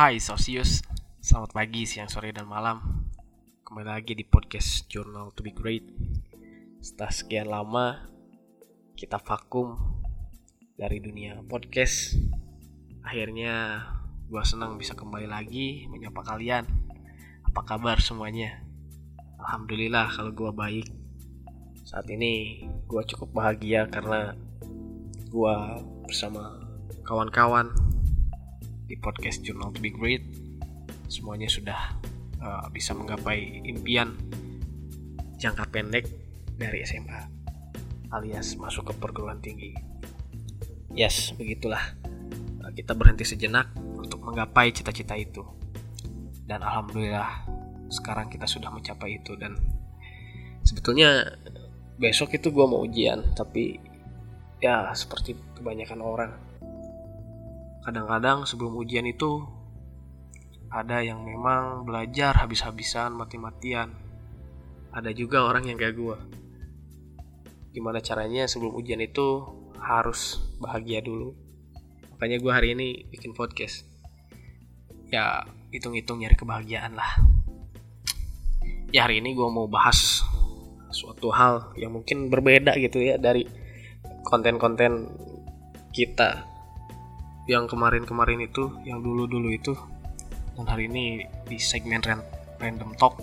Hai 0.00 0.16
Sosius, 0.16 0.80
selamat 1.20 1.52
pagi, 1.52 1.84
siang, 1.84 2.08
sore, 2.08 2.32
dan 2.32 2.48
malam. 2.48 3.04
Kembali 3.68 3.84
lagi 3.84 4.16
di 4.16 4.24
podcast 4.24 4.88
Journal 4.88 5.28
to 5.36 5.44
be 5.44 5.52
Great. 5.52 5.84
Setelah 6.80 7.12
sekian 7.12 7.52
lama 7.52 8.08
kita 8.96 9.20
vakum 9.20 9.76
dari 10.72 11.04
dunia 11.04 11.44
podcast. 11.44 12.16
Akhirnya 13.04 13.84
gue 14.24 14.40
senang 14.40 14.80
bisa 14.80 14.96
kembali 14.96 15.28
lagi 15.28 15.84
menyapa 15.92 16.24
kalian. 16.24 16.64
Apa 17.52 17.60
kabar 17.68 18.00
semuanya? 18.00 18.56
Alhamdulillah 19.36 20.16
kalau 20.16 20.32
gue 20.32 20.48
baik. 20.48 20.88
Saat 21.84 22.08
ini 22.08 22.64
gue 22.88 23.02
cukup 23.04 23.36
bahagia 23.36 23.84
karena 23.92 24.32
gue 25.28 25.56
bersama 26.08 26.56
kawan-kawan 27.04 27.68
di 28.90 28.98
podcast 28.98 29.46
Journal 29.46 29.70
to 29.70 29.78
be 29.78 29.94
Great 29.94 30.26
semuanya 31.06 31.46
sudah 31.46 31.94
uh, 32.42 32.66
bisa 32.74 32.90
menggapai 32.90 33.62
impian 33.62 34.18
jangka 35.38 35.70
pendek 35.70 36.10
dari 36.58 36.82
SMA 36.82 37.22
alias 38.10 38.58
masuk 38.58 38.90
ke 38.90 38.92
perguruan 38.98 39.38
tinggi. 39.38 39.70
Yes, 40.90 41.30
begitulah. 41.38 41.94
Uh, 42.58 42.74
kita 42.74 42.98
berhenti 42.98 43.22
sejenak 43.22 43.70
untuk 43.94 44.18
menggapai 44.26 44.74
cita-cita 44.74 45.14
itu. 45.14 45.46
Dan 46.42 46.66
alhamdulillah 46.66 47.46
sekarang 47.94 48.26
kita 48.26 48.50
sudah 48.50 48.74
mencapai 48.74 49.22
itu 49.22 49.38
dan 49.38 49.54
sebetulnya 50.66 51.38
besok 51.94 52.34
itu 52.34 52.50
gue 52.50 52.66
mau 52.66 52.82
ujian 52.82 53.22
tapi 53.38 53.78
ya 54.58 54.90
seperti 54.94 55.38
kebanyakan 55.54 56.00
orang 56.02 56.49
kadang-kadang 57.80 58.44
sebelum 58.44 58.76
ujian 58.76 59.08
itu 59.08 59.44
ada 60.70 61.02
yang 61.02 61.24
memang 61.26 61.82
belajar 61.82 62.36
habis-habisan 62.36 63.16
mati-matian. 63.16 63.90
Ada 64.94 65.10
juga 65.10 65.42
orang 65.46 65.66
yang 65.66 65.78
kayak 65.78 65.96
gue 65.98 66.16
gimana 67.70 68.02
caranya 68.02 68.50
sebelum 68.50 68.74
ujian 68.74 68.98
itu 69.02 69.46
harus 69.80 70.38
bahagia 70.58 71.02
dulu? 71.02 71.34
Makanya 72.14 72.36
gue 72.38 72.52
hari 72.52 72.68
ini 72.76 72.88
bikin 73.08 73.32
podcast. 73.32 73.88
Ya 75.10 75.42
hitung-hitung 75.74 76.22
nyari 76.22 76.36
kebahagiaan 76.38 76.94
lah. 76.94 77.10
Ya 78.94 79.06
hari 79.06 79.22
ini 79.22 79.34
gue 79.34 79.48
mau 79.50 79.70
bahas 79.70 80.22
suatu 80.90 81.30
hal 81.30 81.70
yang 81.78 81.94
mungkin 81.94 82.30
berbeda 82.30 82.74
gitu 82.78 82.98
ya 82.98 83.14
dari 83.18 83.46
konten-konten 84.26 85.06
kita 85.94 86.49
yang 87.48 87.64
kemarin-kemarin 87.70 88.44
itu, 88.44 88.72
yang 88.84 89.00
dulu-dulu 89.00 89.48
itu, 89.52 89.72
dan 90.60 90.66
hari 90.68 90.92
ini 90.92 91.24
di 91.48 91.56
segmen 91.56 92.04
random 92.60 92.92
talk. 93.00 93.16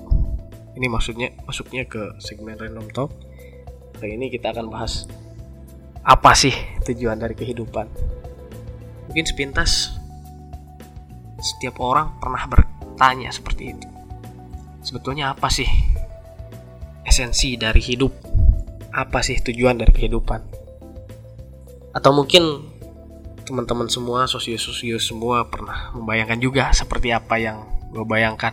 Ini 0.73 0.87
maksudnya 0.89 1.33
masuknya 1.45 1.85
ke 1.85 2.17
segmen 2.17 2.57
random 2.57 2.89
talk. 2.93 3.13
Hari 4.01 4.17
ini 4.17 4.29
kita 4.29 4.53
akan 4.53 4.69
bahas 4.69 5.09
apa 6.05 6.33
sih 6.37 6.53
tujuan 6.85 7.19
dari 7.19 7.33
kehidupan. 7.33 7.85
Mungkin 9.09 9.25
sepintas 9.25 9.97
setiap 11.37 11.77
orang 11.81 12.17
pernah 12.17 12.45
bertanya 12.49 13.29
seperti 13.29 13.73
itu. 13.73 13.87
Sebetulnya 14.81 15.33
apa 15.35 15.49
sih 15.51 15.67
esensi 17.05 17.59
dari 17.59 17.81
hidup? 17.81 18.13
Apa 18.93 19.21
sih 19.21 19.37
tujuan 19.37 19.77
dari 19.77 19.93
kehidupan? 19.93 20.41
Atau 21.93 22.13
mungkin 22.13 22.76
teman-teman 23.47 23.87
semua, 23.87 24.27
sosius-sosius 24.27 25.07
semua 25.07 25.47
pernah 25.47 25.95
membayangkan 25.95 26.43
juga 26.43 26.67
seperti 26.75 27.15
apa 27.15 27.39
yang 27.39 27.63
gue 27.95 28.03
bayangkan. 28.03 28.51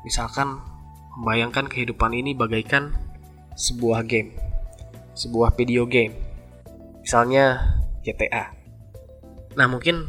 Misalkan 0.00 0.64
membayangkan 1.20 1.68
kehidupan 1.68 2.16
ini 2.16 2.32
bagaikan 2.32 2.96
sebuah 3.52 4.08
game, 4.08 4.32
sebuah 5.12 5.52
video 5.60 5.84
game. 5.84 6.16
Misalnya 7.04 7.76
GTA. 8.00 8.56
Nah, 9.60 9.68
mungkin 9.68 10.08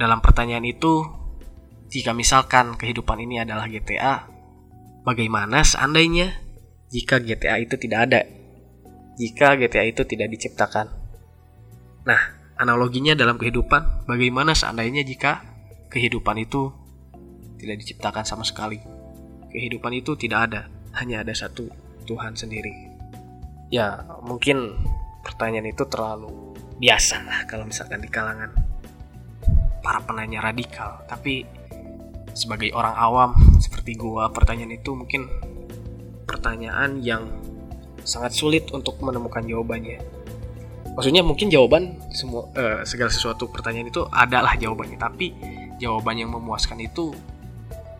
dalam 0.00 0.24
pertanyaan 0.24 0.64
itu 0.64 1.04
jika 1.92 2.16
misalkan 2.16 2.80
kehidupan 2.80 3.20
ini 3.20 3.44
adalah 3.44 3.68
GTA, 3.68 4.24
bagaimana 5.04 5.60
seandainya 5.60 6.32
jika 6.88 7.20
GTA 7.20 7.60
itu 7.60 7.76
tidak 7.76 8.00
ada? 8.08 8.20
Jika 9.20 9.60
GTA 9.60 9.84
itu 9.84 10.08
tidak 10.08 10.32
diciptakan? 10.32 10.97
Nah, 12.06 12.20
analoginya 12.58 13.14
dalam 13.14 13.38
kehidupan, 13.38 14.06
bagaimana 14.06 14.52
seandainya 14.54 15.02
jika 15.06 15.42
kehidupan 15.88 16.36
itu 16.42 16.70
tidak 17.58 17.82
diciptakan 17.82 18.24
sama 18.26 18.44
sekali? 18.44 18.78
Kehidupan 19.48 19.94
itu 19.96 20.14
tidak 20.14 20.52
ada, 20.52 20.60
hanya 21.00 21.24
ada 21.24 21.32
satu 21.32 21.66
Tuhan 22.04 22.36
sendiri. 22.36 22.74
Ya, 23.68 24.04
mungkin 24.24 24.76
pertanyaan 25.24 25.68
itu 25.72 25.84
terlalu 25.88 26.56
biasa 26.78 27.20
lah 27.26 27.40
kalau 27.44 27.66
misalkan 27.68 28.00
di 28.00 28.08
kalangan 28.08 28.52
para 29.84 30.00
penanya 30.04 30.40
radikal. 30.44 31.04
Tapi 31.04 31.44
sebagai 32.32 32.72
orang 32.72 32.94
awam 32.96 33.30
seperti 33.58 33.98
gua, 33.98 34.30
pertanyaan 34.30 34.76
itu 34.76 34.94
mungkin 34.94 35.28
pertanyaan 36.28 37.00
yang 37.00 37.28
sangat 38.04 38.32
sulit 38.32 38.72
untuk 38.72 39.00
menemukan 39.04 39.44
jawabannya 39.44 40.00
maksudnya 40.98 41.22
mungkin 41.22 41.46
jawaban 41.46 41.94
semua 42.10 42.50
uh, 42.58 42.82
segala 42.82 43.06
sesuatu 43.06 43.46
pertanyaan 43.46 43.86
itu 43.86 44.02
adalah 44.10 44.58
jawabannya. 44.58 44.98
Tapi 44.98 45.26
jawaban 45.78 46.18
yang 46.18 46.34
memuaskan 46.34 46.82
itu 46.82 47.14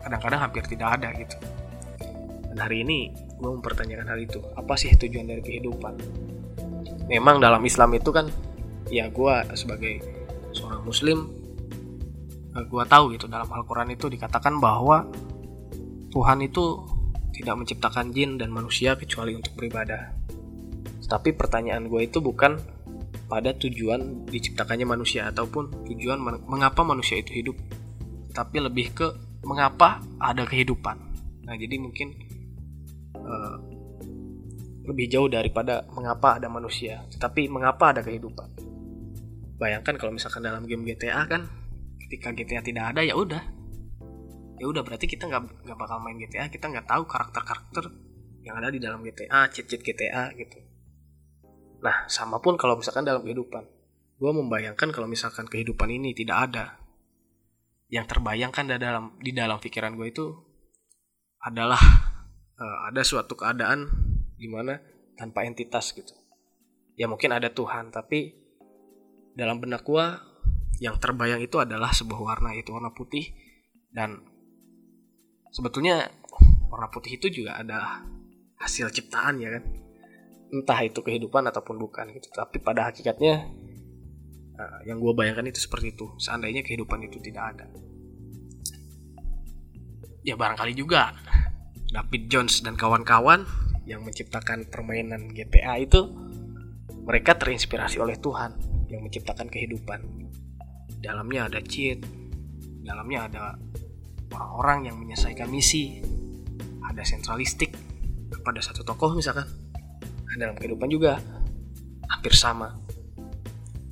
kadang-kadang 0.03 0.43
hampir 0.43 0.67
tidak 0.67 0.99
ada 0.99 1.15
gitu. 1.15 1.39
Dan 2.51 2.59
hari 2.59 2.83
ini 2.83 3.15
gue 3.39 3.47
mempertanyakan 3.55 4.03
hal 4.03 4.19
itu. 4.19 4.43
Apa 4.59 4.75
sih 4.75 4.91
tujuan 4.99 5.31
dari 5.31 5.39
kehidupan? 5.39 5.95
Memang 7.07 7.39
dalam 7.39 7.63
Islam 7.63 7.95
itu 7.95 8.11
kan 8.11 8.27
ya 8.91 9.07
gue 9.07 9.33
sebagai 9.55 10.03
seorang 10.51 10.83
muslim 10.83 11.31
eh, 12.51 12.65
gue 12.67 12.83
tahu 12.83 13.15
gitu 13.15 13.31
dalam 13.31 13.47
Al-Quran 13.47 13.95
itu 13.95 14.11
dikatakan 14.11 14.59
bahwa 14.59 15.07
Tuhan 16.11 16.43
itu 16.43 16.83
tidak 17.31 17.55
menciptakan 17.63 18.11
jin 18.11 18.35
dan 18.35 18.51
manusia 18.51 18.99
kecuali 18.99 19.39
untuk 19.39 19.55
beribadah. 19.55 20.19
Tapi 21.09 21.33
pertanyaan 21.33 21.87
gue 21.87 22.05
itu 22.05 22.19
bukan 22.19 22.59
pada 23.29 23.53
tujuan 23.53 24.25
diciptakannya 24.25 24.89
manusia 24.89 25.29
ataupun 25.29 25.85
tujuan 25.85 26.17
mengapa 26.49 26.81
manusia 26.81 27.21
itu 27.21 27.37
hidup 27.37 27.57
tapi 28.33 28.57
lebih 28.57 28.91
ke 28.97 29.07
mengapa 29.45 30.01
ada 30.17 30.43
kehidupan. 30.49 30.97
Nah 31.45 31.53
jadi 31.53 31.77
mungkin 31.77 32.17
uh, 33.13 33.57
lebih 34.89 35.05
jauh 35.13 35.29
daripada 35.29 35.85
mengapa 35.93 36.41
ada 36.41 36.49
manusia 36.49 37.05
tetapi 37.13 37.45
mengapa 37.47 37.93
ada 37.93 38.01
kehidupan. 38.01 38.49
Bayangkan 39.61 39.93
kalau 40.01 40.09
misalkan 40.09 40.41
dalam 40.41 40.65
game 40.65 40.89
GTA 40.89 41.29
kan 41.29 41.45
ketika 42.09 42.33
GTA 42.33 42.65
tidak 42.65 42.97
ada 42.97 43.05
ya 43.05 43.13
udah. 43.13 43.43
Ya 44.59 44.65
udah 44.67 44.83
berarti 44.83 45.07
kita 45.07 45.29
nggak 45.29 45.69
nggak 45.69 45.77
bakal 45.77 46.01
main 46.01 46.17
GTA 46.19 46.49
kita 46.49 46.67
nggak 46.67 46.89
tahu 46.89 47.05
karakter 47.05 47.43
karakter 47.45 47.85
yang 48.43 48.59
ada 48.59 48.73
di 48.73 48.81
dalam 48.81 49.05
GTA 49.05 49.47
cheat 49.53 49.69
cheat 49.69 49.85
GTA 49.85 50.33
gitu 50.35 50.68
Nah, 51.79 52.07
sama 52.11 52.43
pun 52.43 52.59
kalau 52.59 52.75
misalkan 52.75 53.07
dalam 53.07 53.23
kehidupan. 53.23 53.63
Gue 54.19 54.31
membayangkan 54.35 54.91
kalau 54.91 55.07
misalkan 55.07 55.47
kehidupan 55.47 55.87
ini 55.87 56.11
tidak 56.11 56.51
ada. 56.51 56.65
Yang 57.87 58.15
terbayangkan 58.15 58.63
di 58.67 58.75
dalam 58.77 59.05
di 59.17 59.31
dalam 59.31 59.57
pikiran 59.57 59.95
gue 59.95 60.07
itu 60.11 60.25
adalah 61.39 61.79
uh, 62.59 62.77
ada 62.91 63.01
suatu 63.01 63.39
keadaan 63.39 63.87
di 64.35 64.47
mana 64.51 64.75
tanpa 65.15 65.47
entitas 65.47 65.95
gitu. 65.95 66.11
Ya 66.99 67.07
mungkin 67.07 67.31
ada 67.31 67.47
Tuhan, 67.47 67.95
tapi 67.95 68.35
dalam 69.39 69.63
benak 69.63 69.87
gue 69.87 70.05
yang 70.83 70.99
terbayang 70.99 71.39
itu 71.43 71.59
adalah 71.59 71.95
sebuah 71.95 72.19
warna 72.19 72.55
itu 72.55 72.71
warna 72.71 72.91
putih 72.91 73.31
dan 73.91 74.19
sebetulnya 75.51 76.11
warna 76.71 76.87
putih 76.87 77.19
itu 77.19 77.27
juga 77.43 77.59
ada 77.59 78.03
hasil 78.59 78.91
ciptaan 78.91 79.39
ya 79.43 79.59
kan 79.59 79.63
entah 80.49 80.79
itu 80.81 80.99
kehidupan 81.01 81.45
ataupun 81.49 81.77
bukan 81.77 82.09
gitu. 82.13 82.29
Tapi 82.33 82.61
pada 82.61 82.89
hakikatnya 82.89 83.49
uh, 84.57 84.79
yang 84.85 84.97
gue 84.97 85.13
bayangkan 85.13 85.47
itu 85.49 85.61
seperti 85.61 85.93
itu. 85.93 86.09
Seandainya 86.17 86.65
kehidupan 86.65 87.05
itu 87.05 87.21
tidak 87.21 87.55
ada. 87.55 87.65
Ya 90.25 90.35
barangkali 90.35 90.75
juga 90.75 91.15
David 91.89 92.29
Jones 92.29 92.61
dan 92.61 92.75
kawan-kawan 92.75 93.47
yang 93.87 94.05
menciptakan 94.05 94.69
permainan 94.69 95.33
GTA 95.33 95.81
itu 95.81 96.05
mereka 97.07 97.33
terinspirasi 97.39 97.97
oleh 97.97 98.19
Tuhan 98.21 98.53
yang 98.91 99.01
menciptakan 99.01 99.49
kehidupan. 99.49 100.05
Dalamnya 100.99 101.47
ada 101.47 101.63
cheat 101.63 102.19
dalamnya 102.89 103.29
ada 103.29 103.43
orang-orang 104.33 104.89
yang 104.89 104.95
menyelesaikan 104.97 105.45
misi 105.45 106.01
ada 106.81 107.05
sentralistik 107.05 107.75
kepada 108.33 108.65
satu 108.65 108.81
tokoh 108.81 109.13
misalkan 109.13 109.45
dalam 110.37 110.53
kehidupan 110.53 110.89
juga 110.91 111.17
hampir 112.05 112.35
sama. 112.37 112.77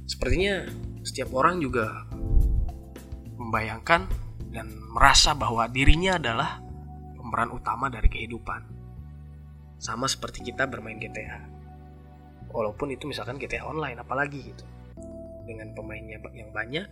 Sepertinya 0.06 0.68
setiap 1.02 1.34
orang 1.34 1.58
juga 1.64 2.06
membayangkan 3.38 4.06
dan 4.54 4.68
merasa 4.94 5.34
bahwa 5.34 5.66
dirinya 5.72 6.20
adalah 6.20 6.62
pemeran 7.18 7.54
utama 7.54 7.90
dari 7.90 8.12
kehidupan. 8.12 8.62
Sama 9.78 10.10
seperti 10.10 10.46
kita 10.54 10.66
bermain 10.70 10.98
GTA. 10.98 11.42
Walaupun 12.54 12.94
itu 12.94 13.06
misalkan 13.10 13.38
GTA 13.38 13.66
online 13.66 14.02
apalagi 14.02 14.54
gitu. 14.54 14.66
Dengan 15.48 15.72
pemainnya 15.72 16.20
yang 16.36 16.52
banyak, 16.52 16.88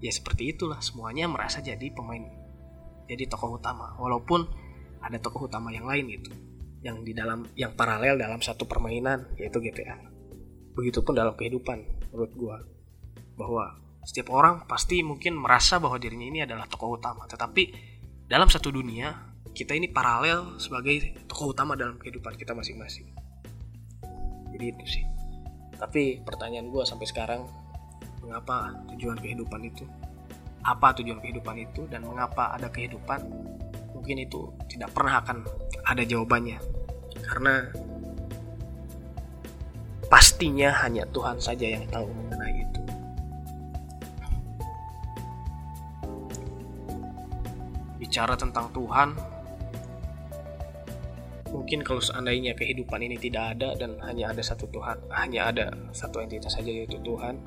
ya 0.00 0.12
seperti 0.12 0.56
itulah 0.56 0.80
semuanya 0.80 1.28
merasa 1.28 1.60
jadi 1.60 1.92
pemain 1.92 2.24
jadi 3.04 3.28
tokoh 3.28 3.60
utama 3.60 3.92
walaupun 4.00 4.48
ada 5.04 5.20
tokoh 5.20 5.46
utama 5.46 5.68
yang 5.74 5.84
lain 5.84 6.08
gitu 6.08 6.32
yang 6.80 7.04
di 7.04 7.12
dalam 7.12 7.44
yang 7.56 7.76
paralel 7.76 8.16
dalam 8.16 8.40
satu 8.40 8.64
permainan 8.64 9.36
yaitu 9.36 9.60
GTA 9.60 10.00
begitupun 10.72 11.12
dalam 11.12 11.36
kehidupan 11.36 11.78
menurut 12.12 12.32
gua. 12.36 12.56
Bahwa 13.36 13.76
setiap 14.04 14.32
orang 14.32 14.64
pasti 14.64 15.04
mungkin 15.04 15.36
merasa 15.36 15.76
bahwa 15.76 16.00
dirinya 16.00 16.26
ini 16.28 16.40
adalah 16.44 16.64
tokoh 16.64 16.96
utama. 16.96 17.28
Tetapi 17.28 17.62
dalam 18.24 18.48
satu 18.48 18.72
dunia 18.72 19.12
kita 19.52 19.76
ini 19.76 19.90
paralel 19.90 20.56
sebagai 20.56 21.26
tokoh 21.28 21.52
utama 21.52 21.76
dalam 21.76 22.00
kehidupan 22.00 22.36
kita 22.36 22.56
masing-masing. 22.56 23.12
Jadi 24.56 24.64
itu 24.64 24.84
sih. 24.88 25.04
Tapi 25.76 26.20
pertanyaan 26.24 26.68
gua 26.68 26.84
sampai 26.84 27.08
sekarang 27.08 27.44
mengapa 28.24 28.72
tujuan 28.96 29.16
kehidupan 29.20 29.60
itu? 29.64 29.84
Apa 30.60 30.92
tujuan 31.00 31.20
kehidupan 31.24 31.56
itu? 31.56 31.88
Dan 31.88 32.04
mengapa 32.04 32.52
ada 32.52 32.68
kehidupan 32.68 33.24
mungkin 34.00 34.24
itu 34.24 34.48
tidak 34.72 34.96
pernah 34.96 35.20
akan 35.20 35.44
ada 35.84 36.00
jawabannya. 36.00 36.56
Karena 37.20 37.68
pastinya 40.08 40.72
hanya 40.80 41.04
Tuhan 41.12 41.36
saja 41.36 41.68
yang 41.68 41.84
tahu 41.92 42.08
mengenai 42.08 42.64
itu. 42.64 42.82
Bicara 48.00 48.32
tentang 48.40 48.72
Tuhan 48.72 49.12
mungkin 51.50 51.82
kalau 51.84 52.00
seandainya 52.00 52.56
kehidupan 52.56 53.04
ini 53.04 53.20
tidak 53.20 53.58
ada 53.58 53.74
dan 53.74 53.98
hanya 54.06 54.30
ada 54.30 54.40
satu 54.40 54.70
Tuhan 54.70 55.02
hanya 55.10 55.50
ada 55.50 55.66
satu 55.90 56.22
entitas 56.22 56.54
saja 56.54 56.70
yaitu 56.70 56.94
Tuhan 57.02 57.42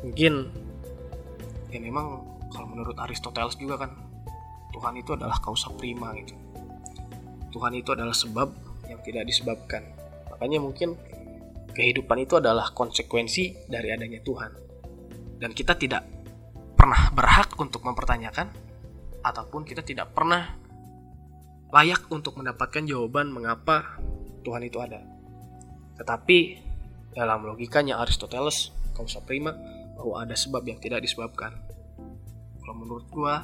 mungkin 0.00 0.48
ya 1.68 1.78
memang 1.84 2.24
kalau 2.48 2.68
menurut 2.72 2.96
Aristoteles 2.96 3.60
juga 3.60 3.84
kan 3.84 3.92
Tuhan 4.78 4.94
itu 4.94 5.10
adalah 5.18 5.42
kausa 5.42 5.74
prima 5.74 6.14
gitu. 6.14 6.38
Tuhan 7.50 7.74
itu 7.74 7.90
adalah 7.90 8.14
sebab 8.14 8.46
yang 8.86 9.02
tidak 9.02 9.26
disebabkan. 9.26 9.82
Makanya 10.30 10.62
mungkin 10.62 10.94
kehidupan 11.74 12.22
itu 12.22 12.38
adalah 12.38 12.70
konsekuensi 12.70 13.66
dari 13.66 13.90
adanya 13.90 14.22
Tuhan. 14.22 14.54
Dan 15.42 15.50
kita 15.50 15.74
tidak 15.74 16.06
pernah 16.78 17.10
berhak 17.10 17.58
untuk 17.58 17.82
mempertanyakan 17.82 18.54
ataupun 19.26 19.66
kita 19.66 19.82
tidak 19.82 20.14
pernah 20.14 20.54
layak 21.74 22.06
untuk 22.14 22.38
mendapatkan 22.38 22.86
jawaban 22.86 23.34
mengapa 23.34 23.98
Tuhan 24.46 24.62
itu 24.62 24.78
ada. 24.78 25.02
Tetapi 25.98 26.38
dalam 27.18 27.42
logikanya 27.42 27.98
Aristoteles 27.98 28.70
kausa 28.94 29.18
prima 29.26 29.58
bahwa 29.98 30.22
ada 30.22 30.38
sebab 30.38 30.62
yang 30.62 30.78
tidak 30.78 31.02
disebabkan. 31.02 31.58
Kalau 32.62 32.74
menurut 32.78 33.10
gua, 33.10 33.42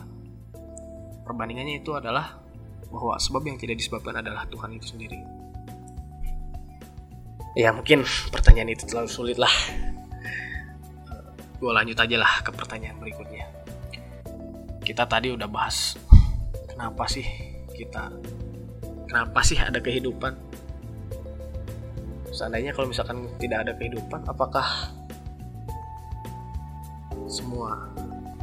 perbandingannya 1.25 1.81
itu 1.81 1.97
adalah 1.97 2.38
bahwa 2.93 3.19
sebab 3.19 3.43
yang 3.49 3.59
tidak 3.59 3.81
disebabkan 3.81 4.21
adalah 4.21 4.47
Tuhan 4.47 4.71
itu 4.76 4.87
sendiri. 4.94 5.19
Ya 7.59 7.71
mungkin 7.75 8.03
pertanyaan 8.31 8.71
itu 8.71 8.87
terlalu 8.87 9.11
sulit 9.11 9.38
lah. 9.38 9.50
Gue 11.59 11.71
lanjut 11.73 11.97
aja 11.99 12.17
lah 12.19 12.44
ke 12.44 12.50
pertanyaan 12.55 12.99
berikutnya. 13.00 13.47
Kita 14.85 15.09
tadi 15.09 15.32
udah 15.32 15.49
bahas 15.49 15.97
kenapa 16.69 17.09
sih 17.09 17.25
kita, 17.73 18.12
kenapa 19.09 19.41
sih 19.41 19.56
ada 19.56 19.81
kehidupan? 19.81 20.35
Seandainya 22.35 22.75
kalau 22.75 22.91
misalkan 22.91 23.31
tidak 23.38 23.65
ada 23.65 23.73
kehidupan, 23.79 24.27
apakah 24.27 24.67
semua 27.31 27.88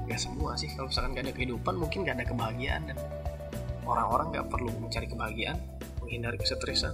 ya 0.09 0.17
semua 0.17 0.57
sih. 0.57 0.69
Kalau 0.73 0.89
misalkan 0.89 1.17
gak 1.17 1.25
ada 1.29 1.33
kehidupan 1.35 1.73
mungkin 1.77 2.05
gak 2.07 2.21
ada 2.21 2.25
kebahagiaan. 2.27 2.81
Dan 2.89 2.97
orang-orang 3.85 4.27
gak 4.33 4.47
perlu 4.49 4.71
mencari 4.77 5.07
kebahagiaan 5.09 5.57
menghindari 6.01 6.37
kesetresan 6.39 6.93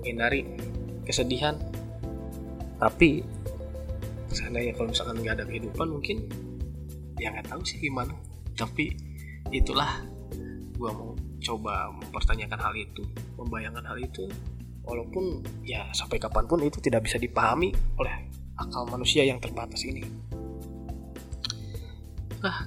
menghindari 0.00 0.46
kesedihan. 1.04 1.56
Tapi 2.80 3.20
seandainya 4.32 4.72
kalau 4.74 4.88
misalkan 4.90 5.20
gak 5.22 5.34
ada 5.40 5.44
kehidupan 5.46 5.88
mungkin 5.90 6.24
ya 7.20 7.28
nggak 7.34 7.52
tahu 7.52 7.62
sih 7.66 7.76
gimana. 7.76 8.16
Tapi 8.56 8.96
itulah 9.52 10.00
gue 10.80 10.90
mau 10.90 11.12
coba 11.40 11.92
mempertanyakan 11.92 12.60
hal 12.60 12.74
itu 12.76 13.04
membayangkan 13.36 13.84
hal 13.84 13.98
itu. 14.00 14.24
Walaupun 14.80 15.44
ya 15.60 15.84
sampai 15.92 16.16
kapan 16.16 16.48
pun 16.48 16.64
itu 16.64 16.80
tidak 16.80 17.04
bisa 17.04 17.20
dipahami 17.20 17.68
oleh 18.00 18.32
akal 18.56 18.88
manusia 18.88 19.24
yang 19.24 19.40
terbatas 19.40 19.84
ini 19.84 20.29
lah 22.40 22.64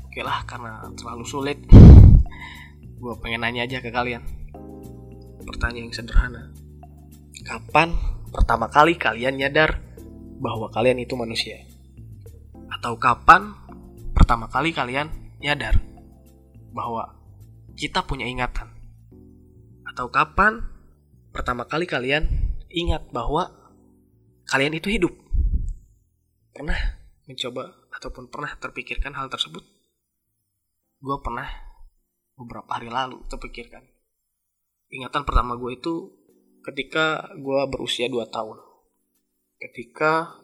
oke 0.00 0.20
lah 0.24 0.40
karena 0.48 0.80
terlalu 0.96 1.24
sulit 1.28 1.58
gue 3.00 3.14
pengen 3.24 3.40
nanya 3.40 3.64
aja 3.64 3.80
ke 3.80 3.88
kalian. 3.88 4.20
Pertanyaan 5.40 5.88
yang 5.88 5.96
sederhana. 5.96 6.52
Kapan 7.40 7.96
pertama 8.28 8.68
kali 8.68 9.00
kalian 9.00 9.40
nyadar 9.40 9.80
bahwa 10.36 10.68
kalian 10.68 11.00
itu 11.00 11.16
manusia? 11.16 11.64
Atau 12.68 13.00
kapan 13.00 13.56
pertama 14.12 14.52
kali 14.52 14.76
kalian 14.76 15.08
nyadar 15.40 15.80
bahwa 16.76 17.16
kita 17.72 18.04
punya 18.04 18.28
ingatan? 18.28 18.68
Atau 19.88 20.12
kapan 20.12 20.60
pertama 21.32 21.64
kali 21.64 21.88
kalian 21.88 22.28
ingat 22.68 23.08
bahwa 23.16 23.48
kalian 24.44 24.76
itu 24.76 24.92
hidup? 24.92 25.16
Pernah 26.52 27.00
mencoba 27.24 27.79
ataupun 27.90 28.30
pernah 28.30 28.54
terpikirkan 28.56 29.14
hal 29.14 29.26
tersebut? 29.26 29.62
Gue 31.00 31.16
pernah 31.24 31.48
beberapa 32.38 32.70
hari 32.72 32.88
lalu 32.88 33.20
terpikirkan. 33.28 33.84
Ingatan 34.90 35.22
pertama 35.22 35.54
gue 35.54 35.76
itu 35.76 36.10
ketika 36.66 37.30
gue 37.36 37.60
berusia 37.70 38.10
2 38.10 38.26
tahun. 38.28 38.58
Ketika 39.60 40.40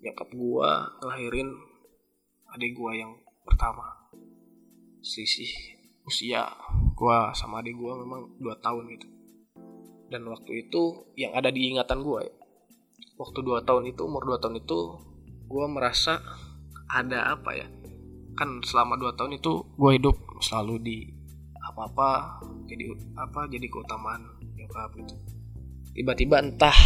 nyokap 0.00 0.28
gue 0.32 0.70
ngelahirin 1.02 1.48
adik 2.56 2.72
gue 2.74 2.92
yang 2.96 3.12
pertama. 3.44 4.10
Sisi 5.00 5.48
usia 6.04 6.48
gue 6.96 7.18
sama 7.36 7.60
adik 7.62 7.76
gue 7.76 7.92
memang 8.00 8.36
2 8.40 8.64
tahun 8.64 8.84
gitu. 8.96 9.08
Dan 10.10 10.26
waktu 10.26 10.66
itu 10.66 11.06
yang 11.14 11.38
ada 11.38 11.54
di 11.54 11.70
ingatan 11.70 12.02
gue 12.02 12.20
ya. 12.26 12.34
Waktu 13.20 13.44
2 13.44 13.68
tahun 13.68 13.84
itu, 13.92 14.00
umur 14.08 14.24
2 14.26 14.42
tahun 14.42 14.56
itu 14.64 14.78
gue 15.46 15.66
merasa 15.70 16.24
ada 16.90 17.34
apa 17.34 17.50
ya? 17.54 17.66
Kan 18.34 18.62
selama 18.66 18.98
dua 18.98 19.14
tahun 19.14 19.38
itu 19.38 19.62
gue 19.78 19.90
hidup 19.98 20.16
selalu 20.42 20.74
di 20.82 20.98
apa 21.60 21.86
apa 21.86 22.08
jadi 22.66 22.90
apa 23.14 23.46
jadi 23.46 23.66
keutamaan 23.70 24.22
nyokap 24.56 24.90
gitu. 24.98 25.14
Tiba-tiba 25.94 26.40
entah 26.40 26.76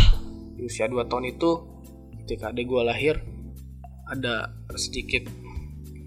di 0.54 0.66
usia 0.66 0.90
dua 0.90 1.06
tahun 1.06 1.34
itu 1.36 1.50
ketika 2.24 2.50
adik 2.50 2.68
gue 2.68 2.82
lahir 2.82 3.16
ada 4.08 4.52
sedikit 4.76 5.24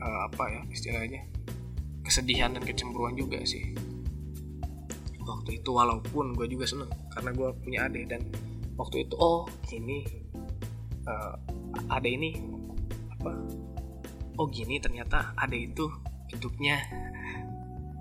uh, 0.02 0.20
apa 0.30 0.44
ya 0.50 0.62
istilahnya 0.70 1.22
kesedihan 2.06 2.54
dan 2.54 2.64
kecemburuan 2.64 3.18
juga 3.18 3.42
sih. 3.46 3.74
Waktu 5.28 5.60
itu 5.60 5.70
walaupun 5.76 6.34
gue 6.40 6.48
juga 6.48 6.66
seneng 6.70 6.92
karena 7.12 7.36
gue 7.36 7.50
punya 7.60 7.80
adik 7.90 8.08
dan 8.08 8.22
waktu 8.80 9.04
itu 9.04 9.16
oh 9.20 9.44
ini 9.74 10.08
uh, 11.04 11.36
ada 11.92 12.08
ini 12.08 12.40
apa 13.18 13.32
oh 14.38 14.48
gini 14.50 14.78
ternyata 14.78 15.34
ada 15.34 15.58
itu 15.58 15.90
bentuknya 16.30 16.82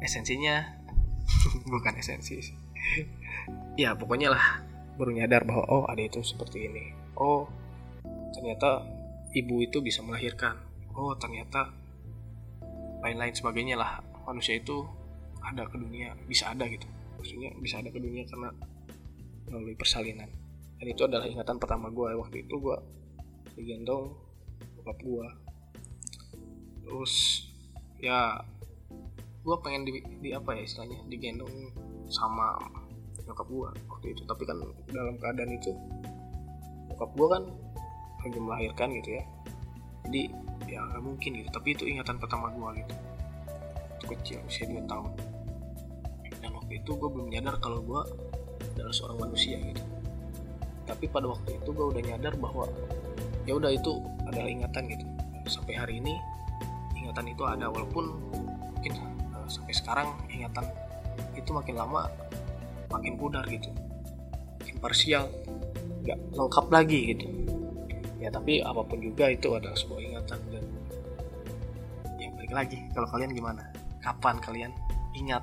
esensinya. 0.05 0.62
Bukan 1.73 1.99
esensi 1.99 2.38
ya 3.76 3.93
pokoknya 3.93 4.33
lah 4.33 4.64
baru 4.97 5.12
nyadar 5.12 5.45
bahwa 5.45 5.64
oh 5.69 5.85
ada 5.85 6.00
itu 6.00 6.25
seperti 6.25 6.69
ini. 6.69 6.85
Oh 7.21 7.45
ternyata 8.33 8.85
ibu 9.37 9.61
itu 9.61 9.85
bisa 9.85 10.00
melahirkan. 10.00 10.57
Oh 10.97 11.12
ternyata 11.16 11.69
lain-lain 13.05 13.37
sebagainya 13.37 13.76
lah. 13.76 14.00
Manusia 14.25 14.59
itu 14.59 14.83
ada 15.45 15.69
ke 15.69 15.76
dunia 15.76 16.16
bisa 16.26 16.50
ada 16.50 16.64
gitu. 16.66 16.88
Maksudnya 17.21 17.52
bisa 17.61 17.78
ada 17.85 17.93
ke 17.93 18.00
dunia 18.00 18.25
karena 18.25 18.50
melalui 19.52 19.76
persalinan. 19.76 20.28
Dan 20.76 20.87
itu 20.93 21.05
adalah 21.05 21.28
ingatan 21.28 21.57
pertama 21.61 21.93
gue 21.93 22.16
waktu 22.16 22.45
itu 22.45 22.55
gue 22.57 22.76
digendong 23.57 24.12
bokap 24.81 24.99
gue 25.00 25.28
terus 26.87 27.45
ya 27.99 28.38
gue 29.43 29.57
pengen 29.62 29.83
di, 29.87 30.02
di 30.23 30.31
apa 30.35 30.55
ya 30.55 30.62
istilahnya 30.66 31.02
digendong 31.07 31.71
sama 32.07 32.55
nyokap 33.26 33.47
gue 33.50 33.69
waktu 33.90 34.07
itu. 34.14 34.23
Tapi 34.26 34.43
kan 34.47 34.62
dalam 34.90 35.14
keadaan 35.19 35.50
itu 35.55 35.71
nyokap 36.90 37.11
gue 37.14 37.28
kan 37.28 37.43
lagi 38.23 38.38
melahirkan 38.38 38.88
gitu 39.02 39.11
ya. 39.19 39.25
Jadi 40.07 40.23
ya 40.71 40.78
nggak 40.83 41.02
mungkin 41.02 41.31
gitu. 41.43 41.49
Tapi 41.50 41.69
itu 41.75 41.85
ingatan 41.87 42.16
pertama 42.23 42.50
gue 42.55 42.83
gitu. 42.83 42.95
Itu 43.99 44.05
kecil 44.14 44.38
usia 44.47 44.66
2 44.71 44.87
tahun. 44.87 45.12
Dan 46.43 46.50
waktu 46.55 46.73
itu 46.83 46.90
gue 46.95 47.11
belum 47.11 47.28
nyadar 47.31 47.59
kalau 47.59 47.83
gue 47.83 48.00
adalah 48.78 48.95
seorang 48.95 49.31
manusia 49.31 49.59
gitu. 49.59 49.83
Tapi 50.87 51.11
pada 51.11 51.26
waktu 51.26 51.59
itu 51.59 51.71
gue 51.75 51.87
udah 51.87 52.02
nyadar 52.02 52.35
bahwa 52.38 52.71
ya 53.47 53.59
udah 53.59 53.71
itu 53.75 53.99
adalah 54.26 54.47
ingatan 54.47 54.87
gitu. 54.90 55.07
Sampai 55.47 55.78
hari 55.78 56.02
ini 56.02 56.14
ingatan 57.16 57.32
itu 57.32 57.44
ada 57.49 57.73
walaupun 57.73 58.04
mungkin 58.76 58.92
uh, 59.32 59.49
sampai 59.49 59.73
sekarang 59.73 60.12
ingatan 60.28 60.68
itu 61.32 61.49
makin 61.49 61.80
lama 61.80 62.12
makin 62.92 63.16
pudar 63.16 63.40
gitu. 63.49 63.73
Makin 64.61 64.76
parsial 64.85 65.25
nggak 66.04 66.18
lengkap 66.37 66.66
lagi 66.68 67.16
gitu. 67.16 67.26
Ya 68.20 68.28
tapi 68.28 68.61
apa 68.61 68.85
pun 68.85 69.00
juga 69.00 69.32
itu 69.32 69.49
adalah 69.49 69.73
sebuah 69.73 70.00
ingatan 70.04 70.38
dan 70.52 70.64
yang 72.20 72.37
balik 72.37 72.52
lagi 72.52 72.85
kalau 72.92 73.08
kalian 73.08 73.32
gimana? 73.32 73.64
Kapan 74.04 74.37
kalian 74.37 74.76
ingat? 75.16 75.40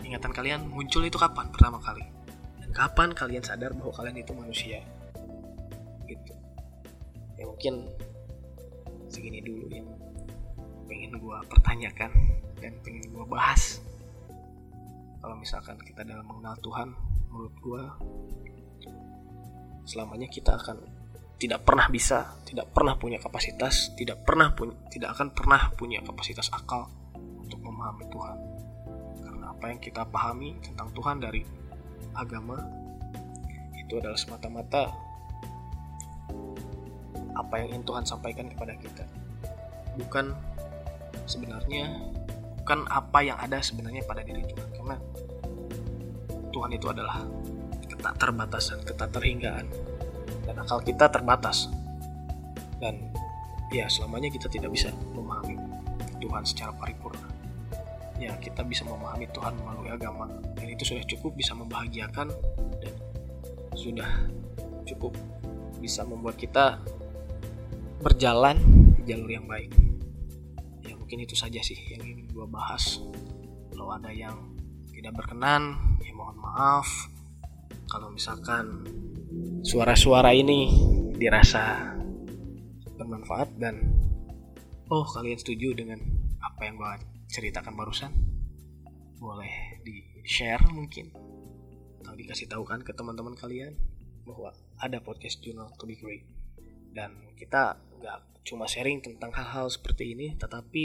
Ingatan 0.00 0.32
kalian 0.32 0.64
muncul 0.64 1.04
itu 1.04 1.20
kapan 1.20 1.52
pertama 1.52 1.76
kali? 1.76 2.08
Dan 2.56 2.72
kapan 2.72 3.12
kalian 3.12 3.44
sadar 3.44 3.76
bahwa 3.76 3.92
kalian 4.00 4.16
itu 4.16 4.32
manusia? 4.32 4.80
Gitu. 6.08 6.32
Ya 7.36 7.44
mungkin 7.44 7.84
segini 9.12 9.44
dulu 9.44 9.68
yang 9.68 9.84
pengen 10.92 11.16
gue 11.16 11.38
pertanyakan 11.48 12.12
dan 12.60 12.76
pengen 12.84 13.08
gue 13.08 13.24
bahas 13.24 13.80
kalau 15.24 15.40
misalkan 15.40 15.80
kita 15.80 16.04
dalam 16.04 16.28
mengenal 16.28 16.52
Tuhan 16.60 16.92
menurut 17.32 17.56
gue 17.64 17.82
selamanya 19.88 20.28
kita 20.28 20.60
akan 20.60 20.76
tidak 21.40 21.66
pernah 21.66 21.90
bisa, 21.90 22.38
tidak 22.46 22.70
pernah 22.70 22.94
punya 22.94 23.18
kapasitas, 23.18 23.90
tidak 23.98 24.22
pernah 24.22 24.54
punya, 24.54 24.78
tidak 24.94 25.10
akan 25.18 25.34
pernah 25.34 25.74
punya 25.74 25.98
kapasitas 25.98 26.46
akal 26.54 26.86
untuk 27.18 27.58
memahami 27.58 28.06
Tuhan. 28.06 28.38
Karena 29.26 29.50
apa 29.50 29.64
yang 29.74 29.82
kita 29.82 30.06
pahami 30.06 30.54
tentang 30.62 30.94
Tuhan 30.94 31.18
dari 31.18 31.42
agama 32.14 32.62
itu 33.74 33.98
adalah 33.98 34.14
semata-mata 34.14 34.86
apa 37.34 37.54
yang 37.58 37.74
ingin 37.74 37.84
Tuhan 37.90 38.04
sampaikan 38.06 38.46
kepada 38.46 38.78
kita. 38.78 39.02
Bukan 39.98 40.51
sebenarnya 41.26 41.90
bukan 42.62 42.86
apa 42.86 43.18
yang 43.26 43.38
ada 43.42 43.58
sebenarnya 43.58 44.06
pada 44.06 44.22
diri 44.22 44.46
Tuhan 44.46 44.68
karena 44.78 44.96
Tuhan 46.52 46.70
itu 46.76 46.86
adalah 46.92 47.24
keterbatas 48.02 48.74
keterhinggaan 48.82 49.66
dan 50.46 50.54
akal 50.58 50.82
kita 50.82 51.06
terbatas. 51.08 51.70
Dan 52.82 53.14
ya 53.70 53.86
selamanya 53.86 54.28
kita 54.28 54.50
tidak 54.50 54.74
bisa 54.74 54.90
memahami 55.14 55.54
Tuhan 56.18 56.42
secara 56.42 56.74
paripurna. 56.74 57.30
Ya 58.18 58.34
kita 58.38 58.62
bisa 58.66 58.86
memahami 58.86 59.26
Tuhan 59.30 59.54
melalui 59.58 59.90
agama. 59.90 60.26
Dan 60.58 60.66
itu 60.70 60.82
sudah 60.94 61.04
cukup 61.06 61.34
bisa 61.38 61.54
membahagiakan 61.54 62.30
dan 62.82 62.94
sudah 63.74 64.10
cukup 64.86 65.14
bisa 65.78 66.06
membuat 66.06 66.38
kita 66.38 66.78
berjalan 68.02 68.58
di 68.98 69.14
jalur 69.14 69.30
yang 69.30 69.46
baik 69.46 69.70
mungkin 71.12 71.28
itu 71.28 71.36
saja 71.36 71.60
sih 71.60 71.76
yang 71.92 72.08
ingin 72.08 72.24
gue 72.32 72.48
bahas. 72.48 72.96
Kalau 73.76 73.92
ada 73.92 74.08
yang 74.08 74.32
tidak 74.96 75.12
berkenan 75.12 75.76
ya 76.00 76.08
mohon 76.16 76.40
maaf. 76.40 76.88
Kalau 77.84 78.08
misalkan 78.08 78.80
suara-suara 79.60 80.32
ini 80.32 80.72
dirasa 81.20 81.92
bermanfaat 82.96 83.60
dan 83.60 83.92
oh 84.88 85.04
kalian 85.04 85.36
setuju 85.36 85.76
dengan 85.76 86.00
apa 86.40 86.64
yang 86.64 86.80
gue 86.80 87.04
ceritakan 87.28 87.76
barusan 87.76 88.08
boleh 89.20 89.84
di 89.84 90.24
share 90.24 90.64
mungkin. 90.72 91.12
Atau 92.00 92.16
dikasih 92.16 92.48
tahu 92.48 92.64
kan 92.64 92.80
ke 92.80 92.96
teman-teman 92.96 93.36
kalian 93.36 93.76
bahwa 94.24 94.56
ada 94.80 94.96
podcast 95.04 95.44
journal 95.44 95.68
to 95.76 95.84
be 95.84 95.92
great. 95.92 96.24
Dan 96.96 97.36
kita 97.36 97.76
nggak 98.02 98.42
cuma 98.42 98.66
sharing 98.66 98.98
tentang 98.98 99.30
hal-hal 99.30 99.70
seperti 99.70 100.18
ini 100.18 100.34
tetapi 100.34 100.84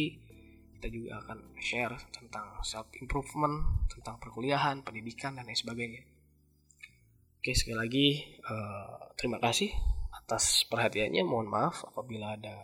kita 0.77 0.87
juga 0.93 1.17
akan 1.25 1.57
share 1.57 1.97
tentang 2.13 2.61
self 2.61 2.85
improvement 3.01 3.89
tentang 3.89 4.21
perkuliahan 4.21 4.85
pendidikan 4.85 5.33
dan 5.33 5.49
lain 5.49 5.57
sebagainya 5.57 6.05
Oke, 7.47 7.55
sekali 7.55 7.79
lagi 7.79 8.07
uh, 8.49 9.13
terima 9.15 9.39
kasih 9.39 9.71
atas 10.11 10.67
perhatiannya. 10.67 11.23
Mohon 11.23 11.47
maaf 11.47 11.87
apabila 11.87 12.35
ada 12.35 12.59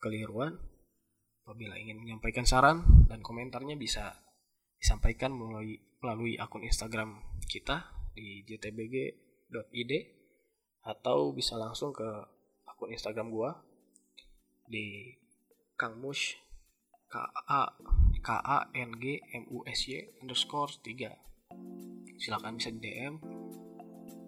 kekeliruan. 0.00 0.56
Apabila 1.44 1.76
ingin 1.76 2.00
menyampaikan 2.00 2.48
saran 2.48 3.04
dan 3.04 3.20
komentarnya 3.20 3.76
bisa 3.76 4.16
disampaikan 4.80 5.36
melalui 5.36 5.76
melalui 6.00 6.40
akun 6.40 6.64
Instagram 6.64 7.20
kita 7.52 7.84
di 8.16 8.48
jtbg.id 8.48 9.92
atau 10.88 11.36
bisa 11.36 11.60
langsung 11.60 11.92
ke 11.92 12.08
akun 12.78 12.94
Instagram 12.94 13.34
gua 13.34 13.58
di 14.70 15.10
Kang 15.74 15.98
Mush 15.98 16.38
K 17.10 17.18
A 17.50 17.74
K 18.22 18.28
A 18.38 18.70
N 18.70 18.94
G 19.02 19.18
M 19.34 19.50
U 19.50 19.66
S 19.66 19.90
Y 19.90 20.22
underscore 20.22 20.78
3 20.78 22.22
silakan 22.22 22.54
bisa 22.54 22.70
di 22.70 22.78
DM 22.82 23.18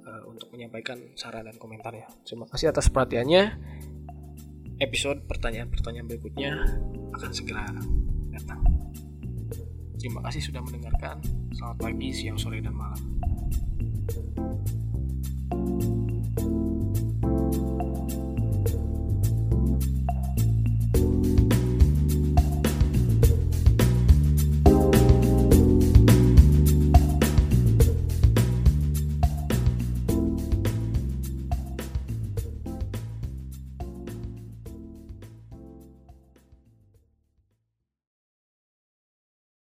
uh, 0.07 0.23
untuk 0.27 0.51
menyampaikan 0.55 0.99
saran 1.19 1.47
dan 1.47 1.59
komentarnya. 1.59 2.11
Terima 2.27 2.47
kasih 2.51 2.75
atas 2.75 2.91
perhatiannya. 2.91 3.55
Episode 4.81 5.29
pertanyaan-pertanyaan 5.29 6.07
berikutnya 6.09 6.51
akan 7.13 7.31
segera 7.31 7.69
datang. 8.33 8.63
Terima 10.01 10.25
kasih 10.25 10.41
sudah 10.41 10.65
mendengarkan. 10.65 11.21
Selamat 11.53 11.77
pagi, 11.85 12.09
siang, 12.17 12.41
sore, 12.41 12.65
dan 12.65 12.73
malam. 12.73 13.21